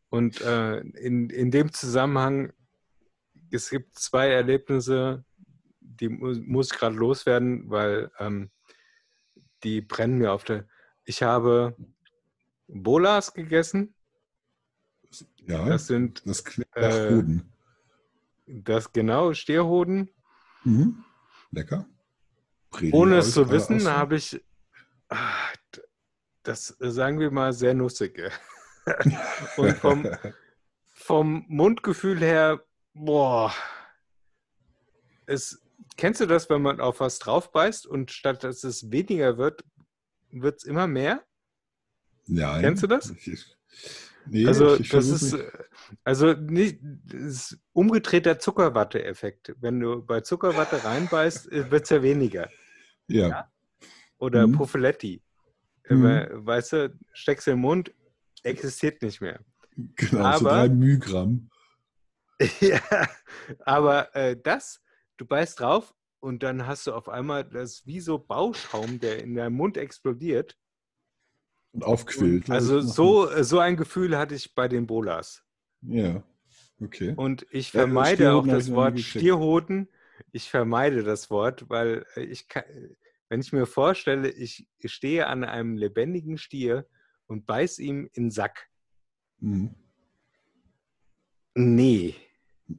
[0.10, 2.52] Und äh, in, in dem Zusammenhang,
[3.52, 5.24] es gibt zwei Erlebnisse,
[5.80, 8.50] die mu muss ich gerade loswerden, weil ähm,
[9.64, 10.68] die brennen mir auf der.
[11.06, 11.76] Ich habe
[12.68, 13.94] Bolas gegessen.
[15.48, 17.52] Ja, Das sind das klingt äh, Hoden.
[18.46, 20.10] das genau Stierhoden.
[20.64, 21.04] Mhm.
[21.52, 21.86] Lecker.
[22.70, 25.82] Predi Ohne es zu alle wissen, habe ich d-
[26.44, 28.32] das, äh, sagen wir mal, sehr nussige.
[29.58, 30.08] Und vom,
[30.86, 33.52] vom Mundgefühl her, boah.
[35.26, 35.60] Es,
[36.00, 39.64] kennst du das, wenn man auf was drauf beißt und statt dass es weniger wird,
[40.32, 41.24] wird es immer mehr?
[42.28, 42.62] Nein.
[42.62, 43.12] Kennst du das?
[43.26, 43.46] Ich,
[44.28, 45.52] nee, also, ich, ich das ist, mich- äh,
[46.04, 49.56] also nicht, das ist umgedrehter Zuckerwatte-Effekt.
[49.60, 52.50] Wenn du bei Zuckerwatte reinbeißt, wird es ja weniger.
[53.08, 53.52] ja.
[54.18, 54.52] Oder Mhm.
[54.54, 55.24] Pufferetti.
[55.88, 56.04] Mhm.
[56.04, 57.94] We- Weißt du, steckst in den Mund,
[58.44, 59.40] existiert nicht mehr.
[59.96, 61.50] Genau, so Aber- drei Mühgramm.
[62.62, 62.80] ja,
[63.66, 64.82] aber äh, das,
[65.20, 69.36] du beißt drauf und dann hast du auf einmal das wie so Bauschaum, der in
[69.36, 70.58] deinem Mund explodiert.
[71.72, 72.50] Und aufquillt.
[72.50, 75.44] Also so, so ein Gefühl hatte ich bei den Bolas.
[75.82, 76.24] Ja,
[76.82, 77.14] okay.
[77.16, 79.00] Und ich Ja, vermeide auch Stierhoden hab das Wort.
[79.00, 79.90] Stierhoden.
[80.32, 82.64] Ich vermeide das Wort, weil ich kann,
[83.30, 86.88] wenn ich mir vorstelle, ich stehe an einem lebendigen Stier
[87.28, 88.70] und beiß ihm in den Sack.
[89.40, 89.76] Mhm.
[91.56, 92.16] Nee.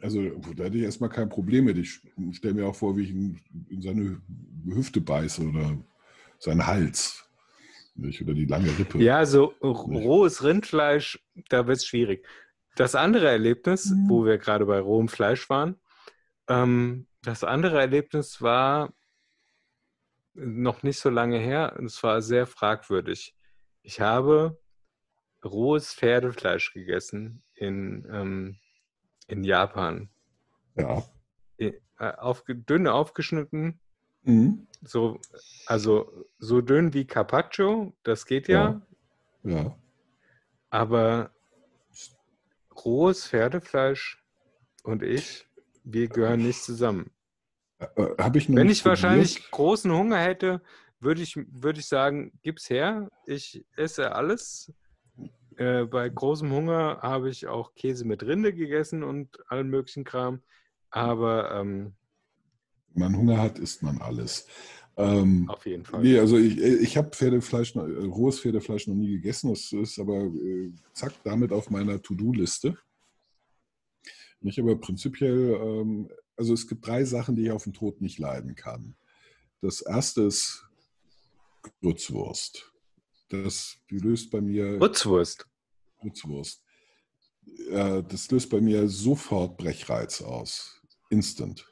[0.01, 0.23] Also
[0.55, 1.77] da hätte ich erstmal kein Problem mit.
[1.79, 2.01] Ich
[2.33, 4.21] stelle mir auch vor, wie ich ihn in seine
[4.67, 5.77] Hüfte beiße oder
[6.39, 7.29] seinen Hals.
[7.97, 8.23] Nicht?
[8.23, 8.99] Oder die lange Rippe.
[9.03, 12.27] Ja, so rohes Rindfleisch, da wird es schwierig.
[12.77, 14.09] Das andere Erlebnis, Mhm.
[14.09, 15.77] wo wir gerade bei rohem Fleisch waren,
[16.49, 18.95] ähm, das andere Erlebnis war
[20.35, 23.35] noch nicht so lange her und es war sehr fragwürdig.
[23.83, 24.59] Ich habe
[25.45, 28.57] rohes Pferdefleisch gegessen in, ähm,
[29.31, 30.09] in Japan.
[30.77, 31.03] Ja.
[31.59, 33.79] Äh, aufge dünn aufgeschnitten
[34.23, 34.67] Mhm.
[34.83, 35.19] So,
[35.67, 38.83] also so dünn wie Carpaccio, das geht ja,
[39.43, 39.75] Ja.
[40.69, 41.31] aber
[42.85, 44.23] rohes Pferdefleisch
[44.83, 45.47] und ich,
[45.85, 47.11] wir gehören nicht zusammen.
[47.79, 47.87] Äh,
[48.19, 49.51] Habe ich Wenn nicht ich wahrscheinlich probiert.
[49.53, 50.61] großen Hunger hätte,
[50.99, 53.09] würde ich, würde ich sagen, gib's her.
[53.25, 54.71] Ich esse alles.
[55.61, 60.41] Äh, bei großem Hunger habe ich auch Käse mit Rinde gegessen und allen möglichen Kram.
[60.89, 61.93] Aber ähm,
[62.95, 64.47] man Hunger hat, isst man alles.
[64.97, 66.01] Ähm, auf jeden Fall.
[66.01, 69.51] nee, also ich, ich habe Pferdefleisch, äh, rohes Pferdefleisch noch nie gegessen.
[69.51, 72.79] Das ist aber äh, zack damit auf meiner To-Do-Liste.
[74.41, 78.19] Nicht aber prinzipiell, ähm, also es gibt drei Sachen, die ich auf den Tod nicht
[78.19, 78.95] leiden kann.
[79.61, 80.67] Das erste ist
[81.83, 82.73] Grützwurst.
[83.29, 85.50] Das die löst bei mir Putzwurst.
[86.01, 86.63] Grützwurst.
[87.71, 90.81] Äh, das löst bei mir sofort Brechreiz aus.
[91.11, 91.67] Instant.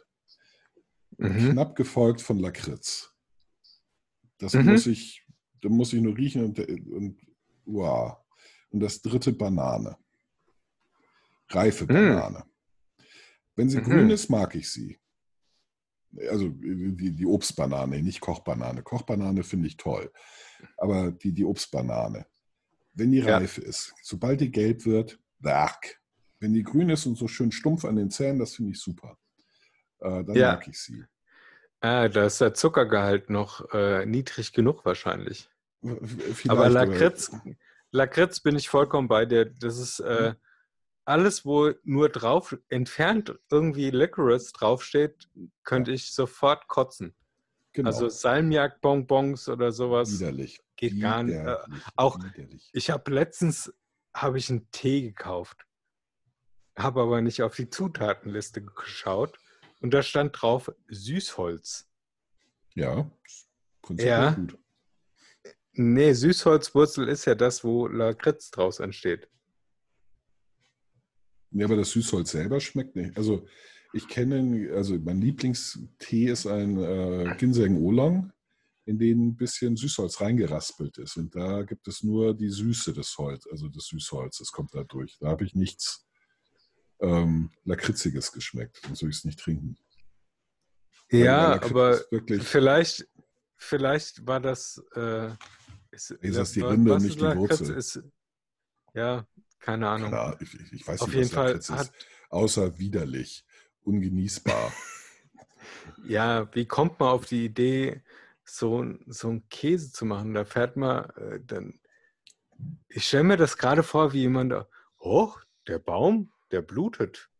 [1.19, 1.53] Mhm.
[1.53, 3.13] Knapp gefolgt von Lakritz.
[4.39, 4.67] Das Mhm.
[4.67, 5.25] muss ich,
[5.61, 7.21] da muss ich nur riechen und, und
[7.65, 8.19] wow.
[8.71, 9.97] Und das dritte Banane.
[11.51, 11.89] Reife Mhm.
[11.89, 12.45] Banane.
[13.57, 13.85] Wenn sie Mhm.
[13.85, 14.99] grün ist, mag ich sie.
[16.31, 18.83] Also die, die Obstbanane, nicht Kochbanane.
[18.83, 20.11] Kochbanane finde ich toll.
[20.77, 22.27] Aber die, die Obstbanane.
[22.99, 23.37] Wenn die Ja.
[23.37, 26.01] reif ist, sobald die gelb wird, werk.
[26.41, 29.17] Wenn die grün ist und so schön stumpf an den Zähnen, das finde ich super.
[30.01, 30.53] Äh, dann Ja.
[30.55, 31.05] mag ich sie.
[31.81, 35.49] Ah, da ist der Zuckergehalt noch äh, niedrig genug wahrscheinlich.
[35.81, 37.31] Vielleicht, Aber Lakritz,
[37.93, 39.45] Lakritz bin ich vollkommen bei dir.
[39.45, 40.35] Das ist äh,
[41.05, 45.29] alles, wo nur drauf entfernt irgendwie Licorice draufsteht,
[45.63, 47.15] könnte ich sofort kotzen.
[47.73, 50.61] genau, Also Salmiak-Bonbons oder sowas widerlich.
[50.79, 51.35] Geht gar nicht.
[51.37, 51.57] Äh,
[51.97, 52.19] auch-
[52.73, 53.75] ich habe letztens
[54.15, 55.67] habe ich einen Tee gekauft,
[56.79, 59.39] habe aber nicht auf die Zutatenliste geschaut
[59.81, 61.87] und da stand drauf Süßholz.
[62.75, 63.11] Ja,
[63.83, 64.31] prinzipiell Ja.
[64.33, 64.59] gut.
[65.73, 69.29] Nee, Süßholzwurzel ist ja das, wo Lakritz draus entsteht.
[71.51, 73.17] Ja, aber das Süßholz selber schmeckt nicht.
[73.17, 73.47] Also
[73.93, 78.33] ich kenne, also mein Lieblingstee ist ein äh, Ginseng Oolong,
[78.89, 81.19] in den ein bisschen Süßholz reingeraspelt ist.
[81.19, 85.19] Und da gibt es nur die Süße des Holz, also des Süßholzes kommt da durch.
[85.21, 86.07] Da habe ich nichts
[87.01, 89.77] ähm, Lakritziges geschmeckt, sonst würde ich es nicht trinken.
[91.11, 92.01] Ja, aber
[92.41, 93.07] vielleicht,
[93.57, 94.83] vielleicht war das.
[94.95, 95.35] Äh,
[95.91, 97.61] ist, Ist das die Rinde, was nicht die Lakritz?
[97.61, 97.77] Wurzel?
[97.77, 98.03] Ist,
[98.95, 99.27] ja,
[99.61, 100.09] keine Ahnung.
[100.11, 101.93] klar, ich, ich- ich weiß Auf nicht, jeden was Fall Lakritz hat, ist,
[102.31, 103.45] außer widerlich,
[103.85, 104.73] ungenießbar.
[106.09, 108.03] ja, wie kommt man auf die Idee,
[108.49, 110.35] so, so einen Käse zu machen?
[110.35, 111.81] Da fährt man äh, dann.
[112.89, 115.33] Ich stelle mir das gerade vor, wie jemand, da, oh,
[115.69, 117.31] der Baum, der blutet.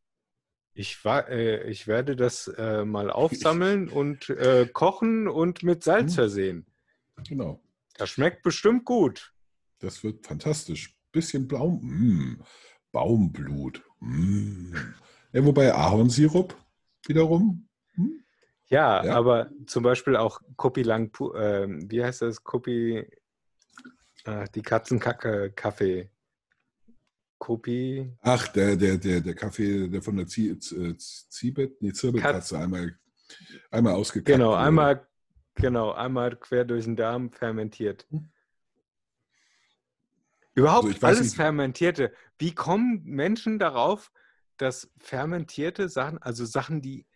[0.75, 6.15] Ich, äh, ich werde das äh, mal aufsammeln und äh, kochen und mit Salz Hm.
[6.15, 6.67] versehen.
[7.27, 7.61] genau.
[7.97, 9.35] Das schmeckt bestimmt gut.
[9.81, 10.97] Das wird fantastisch.
[11.11, 12.43] Bisschen Baum, mm,
[12.93, 13.83] Baumblut.
[14.01, 14.73] Mm.
[15.33, 16.55] Ja, wobei Ahornsirup
[17.07, 17.68] wiederum.
[18.69, 19.15] Ja, Ja.
[19.15, 22.45] aber zum Beispiel auch Kopi Lang, ähm, wie heißt das?
[22.45, 23.07] Kopi,
[24.25, 26.11] äh, die Katzenkacke Kaffee.
[27.39, 30.61] Kopi, Ach, der, der, der, der Kaffee, der von der Z-
[31.01, 32.99] Ziebet, nee, Zirbelkatze einmal,
[33.71, 34.59] einmal ausgekackt genau, wurde.
[34.59, 35.09] einmal,
[35.55, 38.07] genau, einmal quer durch den Darm fermentiert.
[38.11, 38.29] Hm.
[40.55, 42.13] Überhaupt Also alles nicht- Fermentierte.
[42.39, 44.11] Wie kommen Menschen darauf,
[44.57, 47.07] dass fermentierte Sachen, also Sachen, die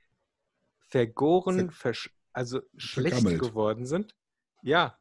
[0.92, 3.42] vergoren, versch also schlecht vergammelt.
[3.42, 4.14] geworden sind,
[4.62, 4.96] ja,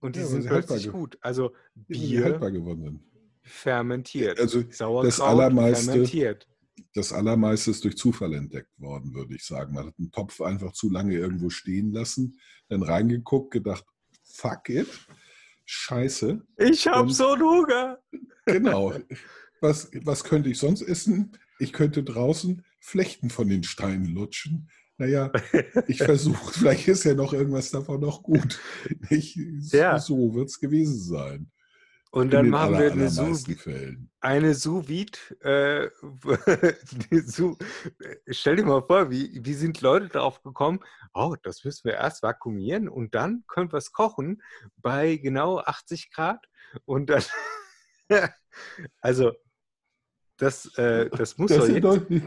[0.00, 1.16] und die Ja, sind plötzlich gut.
[1.20, 3.02] Also Bier haltbar geworden sind.
[3.42, 6.48] fermentiert, Also Sauerkraut allermeiste- fermentiert.
[6.94, 9.74] das Allermeiste ist durch Zufall entdeckt worden, würde ich sagen.
[9.74, 13.84] Man hat einen Topf einfach zu lange irgendwo stehen lassen, dann reingeguckt, gedacht,
[14.24, 14.88] fuck it,
[15.64, 16.42] scheiße.
[16.58, 17.98] Ich hab Und- so einen Hunger.
[18.46, 18.92] Genau.
[19.60, 21.38] Was, was könnte ich sonst essen?
[21.60, 24.68] Ich könnte draußen Flechten von den Steinen lutschen.
[24.98, 25.32] Naja,
[25.88, 28.60] ich versuche, vielleicht ist ja noch irgendwas davon noch gut.
[29.10, 29.36] Nicht?
[29.72, 29.98] Ja.
[29.98, 31.50] So wird es gewesen sein.
[32.14, 34.10] Und In dann machen wir eine allermeisten Sous Fällen.
[34.20, 35.18] eine sous vide.
[35.40, 35.88] Äh,
[37.24, 37.56] sous,
[38.28, 40.80] stell dir mal vor, wie, wie sind Leute darauf gekommen?
[41.14, 44.42] Oh, das müssen wir erst vakuumieren und dann können wir es kochen
[44.76, 46.44] bei genau 80 Grad.
[46.84, 47.24] Und dann,
[49.00, 49.32] also,
[50.36, 52.24] das, äh, das muss Das doch jetzt.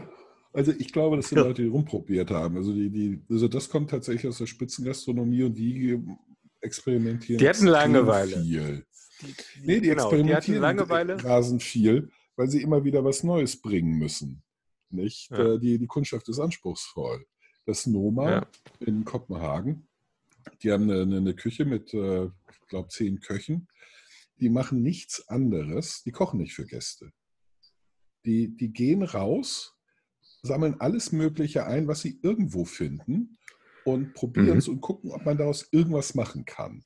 [0.56, 1.44] Also ich glaube, das sind Ja.
[1.44, 2.56] Leute, die rumprobiert haben.
[2.56, 6.00] Also, die, die, also das kommt tatsächlich aus der Spitzengastronomie und die
[6.60, 7.38] experimentieren.
[7.38, 8.40] Die hatten Langeweile.
[8.42, 8.86] Viel.
[9.20, 9.34] Die,
[9.66, 11.22] Nee, die genau, die experimentieren Langeweile.
[11.24, 14.42] rasend viel, weil sie immer wieder was Neues bringen müssen.
[14.90, 15.30] Nicht?
[15.30, 15.54] Ja.
[15.54, 17.26] Äh, Die, die Kundschaft ist anspruchsvoll.
[17.66, 18.46] Das Noma Ja.
[18.80, 19.88] in Kopenhagen.
[20.62, 23.68] Die haben eine, eine Küche mit, äh, ich glaube, zehn Köchen.
[24.40, 26.02] Die machen nichts anderes.
[26.04, 27.10] Die kochen nicht für Gäste.
[28.24, 29.75] Die, die gehen raus,
[30.46, 33.36] sammeln alles Mögliche ein, was sie irgendwo finden
[33.84, 36.82] und probieren es und gucken, ob man daraus irgendwas machen kann.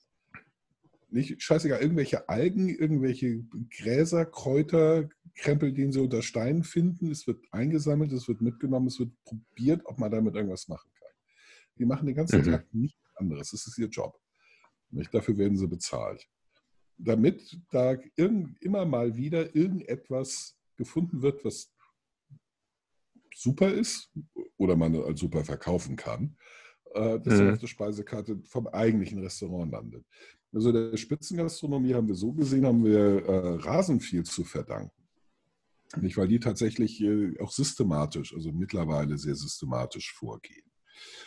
[1.10, 3.42] Nicht scheißegal, irgendwelche Algen, irgendwelche
[3.78, 7.10] Gräser, Kräuter, Krempel, den sie unter Steinen finden.
[7.10, 11.08] Es wird eingesammelt, es wird mitgenommen, es wird probiert, ob man damit irgendwas machen kann.
[11.78, 12.44] Die machen den ganzen Mhm.
[12.52, 13.50] Tag nichts anderes.
[13.50, 14.20] Das ist ihr Job.
[14.90, 15.12] Nicht?
[15.12, 16.28] Dafür werden sie bezahlt.
[16.96, 21.72] Damit da irgend, immer mal wieder irgendetwas gefunden wird, was
[23.34, 24.10] super ist
[24.56, 26.36] oder man als super verkaufen kann,
[26.94, 27.52] äh, das dann Mhm.
[27.54, 30.04] auf der Speisekarte vom eigentlichen Restaurant landet.
[30.52, 34.90] Also der Spitzengastronomie haben wir so gesehen, haben wir äh, Rasen viel zu verdanken.
[35.96, 40.64] Nicht, weil die tatsächlich äh, auch systematisch, also mittlerweile sehr systematisch vorgehen.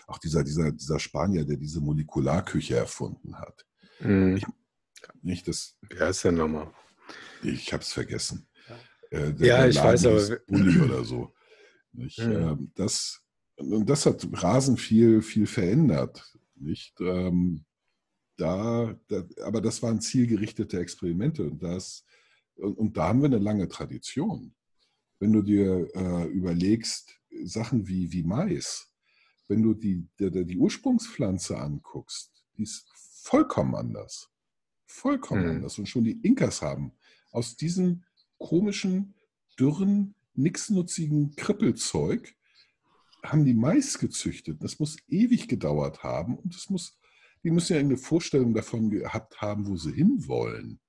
[0.07, 3.65] Auch dieser, dieser, dieser Spanier, der diese Molekularküche erfunden hat.
[3.99, 4.39] Mhm.
[5.21, 6.71] Nicht das, Wie heißt der nochmal?
[7.43, 8.47] ich habe es vergessen.
[9.11, 11.33] Äh, Ja, ich weiß, aber- Bulli oder so.
[11.93, 12.19] Nicht?
[12.19, 12.71] Mhm.
[12.75, 13.21] Das,
[13.56, 16.38] und das hat Rasen viel, viel verändert.
[16.56, 16.99] Nicht?
[17.01, 17.65] Ähm,
[18.38, 22.06] da, da, aber das waren zielgerichtete Experimente und, das,
[22.56, 24.56] und, und da haben wir eine lange Tradition.
[25.19, 28.91] Wenn du dir äh, überlegst, Sachen wie, wie Mais,
[29.47, 34.29] wenn du die, die, die Ursprungspflanze anguckst, die ist vollkommen anders.
[34.86, 35.49] Vollkommen Mhm.
[35.49, 35.79] anders.
[35.79, 36.91] Und schon die Inkas haben
[37.32, 38.03] aus diesem
[38.38, 39.15] komischen,
[39.60, 42.36] dürren, nichtsnutzigen Krippelzeug
[43.24, 44.63] haben die Mais gezüchtet.
[44.63, 47.00] Das muss ewig gedauert haben und es muss,
[47.43, 50.80] die müssen ja eine Vorstellung davon gehabt haben, wo sie hinwollen.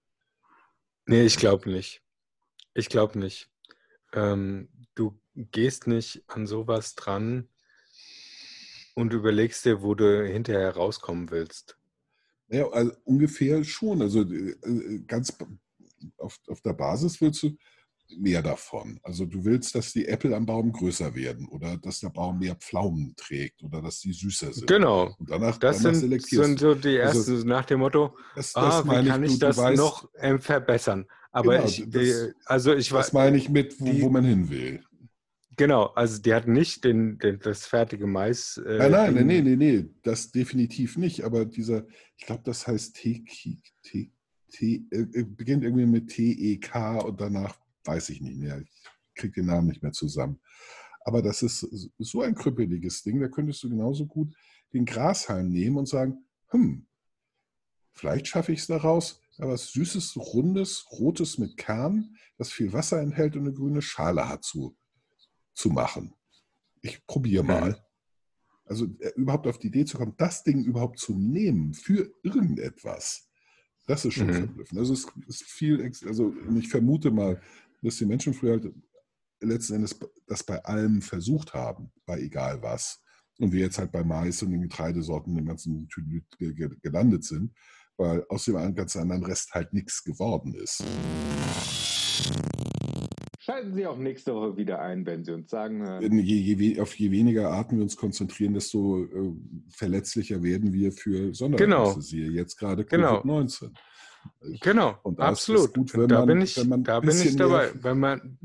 [1.06, 2.02] Nee, ich glaube nicht.
[2.74, 3.50] Ich glaube nicht.
[4.12, 7.48] Ähm, du gehst nicht an sowas dran
[8.94, 11.76] und überlegst dir, wo du hinterher rauskommen willst.
[12.48, 14.02] Ja, also ungefähr schon.
[14.02, 15.46] Also äh, ganz b-
[16.18, 17.56] auf, auf der Basis willst du
[18.18, 19.00] mehr davon.
[19.02, 22.54] Also du willst, dass die Äpfel am Baum größer werden oder dass der Baum mehr
[22.54, 24.66] Pflaumen trägt oder dass die süßer sind.
[24.66, 25.14] Genau.
[25.18, 28.66] Und danach, Das danach sind, sind so die Also, ersten nach dem Motto, Das, ah,
[28.66, 31.06] das wie meine kann du- ich du das weißt, noch ähm, verbessern?
[31.32, 34.24] Aber Genau, ich, das- äh, also ich Das meine ich mit, wo, die- wo man
[34.24, 34.84] hin will.
[35.56, 38.56] genau, also die hatten nicht den, den, das fertige Mais.
[38.58, 39.26] Äh, Nein, nein, Ding.
[39.26, 41.22] nee, nee, nee, das definitiv nicht.
[41.24, 41.86] Aber dieser,
[42.16, 43.24] ich glaube, das heißt T,
[43.82, 44.10] T,
[44.50, 48.60] T, äh, beginnt irgendwie mit T-E-K und danach weiß ich nicht mehr.
[48.60, 50.40] Ich kriege den Namen nicht mehr zusammen.
[51.04, 51.68] Aber das ist
[51.98, 54.34] so ein krüppeliges Ding, da könntest du genauso gut
[54.72, 56.86] den Grashalm nehmen und sagen, hm,
[57.92, 63.00] vielleicht schaffe ich es daraus, da was Süßes, Rundes, Rotes mit Kern, das viel Wasser
[63.00, 64.76] enthält und eine grüne Schale hat, zu,
[65.54, 66.14] zu machen.
[66.80, 67.84] Ich probiere mal.
[68.66, 73.28] Also äh, überhaupt auf die Idee zu kommen, das Ding überhaupt zu nehmen für irgendetwas,
[73.86, 74.32] das ist schon Mhm.
[74.32, 74.78] verblüffend.
[74.78, 77.40] Also es ist viel, also ich vermute mal,
[77.84, 78.72] dass die Menschen früher halt
[79.40, 83.00] letzten Endes das bei allem versucht haben, bei egal was.
[83.38, 87.24] Und wir jetzt halt bei Mais und den Getreidesorten, den ganzen Tüdelüt ge- ge- gelandet
[87.24, 87.52] sind,
[87.96, 90.84] weil aus dem einen ganz anderen Rest halt nichts geworden ist.
[93.40, 96.18] Schalten Sie auch nächste Woche wieder ein, wenn Sie uns sagen hören.
[96.18, 99.32] Je, je, auf je weniger Arten wir uns konzentrieren, desto äh,
[99.68, 101.90] verletzlicher werden wir für Sonderereignisse.
[101.92, 102.00] Genau.
[102.00, 103.20] Siehe jetzt gerade Genau.
[104.42, 104.52] Covid-19.
[104.54, 105.74] Ich- Genau, absolut.
[105.74, 107.70] gut, wenn da man- bin ich, da bin ich dabei.
[107.82, 108.38] Wenn man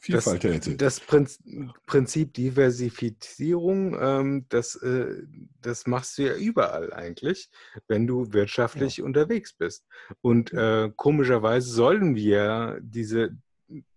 [0.00, 0.76] Vielfalt hätte.
[0.76, 1.42] das Prinz,
[1.86, 5.22] Prinzip Diversifizierung, ähm, das, äh,
[5.60, 7.50] das machst du ja überall eigentlich,
[7.88, 9.84] wenn du wirtschaftlich unterwegs bist.
[10.20, 13.36] Und äh, komischerweise sollten wir diese,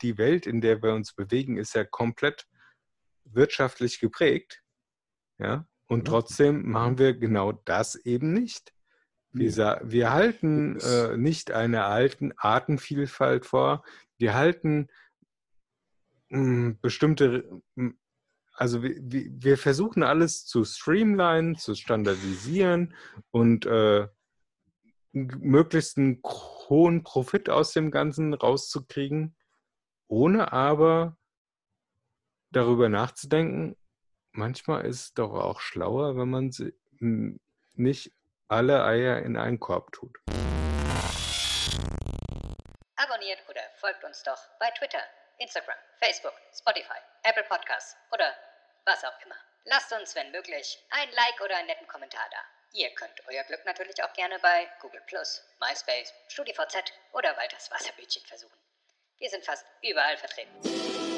[0.02, 2.48] die Welt, in der wir uns bewegen, ist ja komplett
[3.26, 4.64] wirtschaftlich geprägt.
[5.38, 5.68] Ja?
[5.88, 6.14] Und Ja.
[6.14, 8.74] trotzdem machen wir genau das eben nicht.
[9.32, 13.84] Wir, sa- wir halten äh, nicht eine alten Artenvielfalt vor.
[14.18, 14.88] Wir halten
[16.30, 17.94] mh, bestimmte, mh,
[18.54, 22.96] also wir, wir versuchen alles zu streamlinen, zu standardisieren
[23.32, 24.08] und äh,
[25.12, 29.36] möglichst einen hohen Profit aus dem Ganzen rauszukriegen,
[30.08, 31.18] ohne aber
[32.52, 33.76] darüber nachzudenken,
[34.32, 36.52] manchmal ist es doch auch schlauer, wenn man
[37.74, 38.12] nicht
[38.50, 40.18] alle Eier in einen Korb tut.
[42.96, 45.02] Abonniert oder folgt uns doch bei Twitter,
[45.38, 48.34] Instagram, Facebook, Spotify, Apple Podcasts oder
[48.86, 49.36] was auch immer.
[49.66, 52.38] Lasst uns, wenn möglich, ein Like oder einen netten Kommentar da.
[52.74, 55.02] Ihr könnt euer Glück natürlich auch gerne bei Google
[55.60, 58.58] MySpace, StudiVZ oder Walters Wasserbildchen versuchen.
[59.20, 61.09] Wir sind fast überall vertreten.